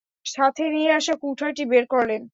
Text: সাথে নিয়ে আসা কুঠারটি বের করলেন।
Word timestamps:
সাথে 0.25 0.63
নিয়ে 0.69 0.91
আসা 0.91 1.13
কুঠারটি 1.21 1.63
বের 1.65 1.85
করলেন। 1.87 2.21